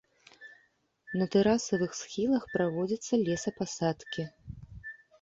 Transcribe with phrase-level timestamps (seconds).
[1.19, 4.23] На тэрасаваных схілах праводзяцца лесапасадкі.